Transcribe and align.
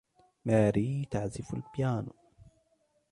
ماري 0.45 1.05
تعزف 1.11 1.53
البيانو. 1.53 2.13